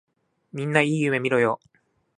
[0.51, 1.59] みんないい夢みろよ。